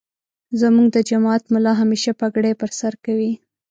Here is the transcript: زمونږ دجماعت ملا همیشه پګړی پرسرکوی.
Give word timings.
زمونږ 0.61 0.87
دجماعت 0.97 1.43
ملا 1.53 1.73
همیشه 1.81 2.11
پګړی 2.19 2.53
پرسرکوی. 2.61 3.31